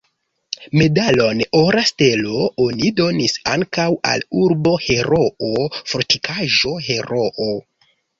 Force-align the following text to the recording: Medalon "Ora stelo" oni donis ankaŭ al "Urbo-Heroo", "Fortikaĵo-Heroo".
Medalon 0.79 1.41
"Ora 1.57 1.81
stelo" 1.89 2.39
oni 2.63 2.89
donis 2.99 3.35
ankaŭ 3.55 3.85
al 4.13 4.25
"Urbo-Heroo", 4.45 5.67
"Fortikaĵo-Heroo". 5.93 7.51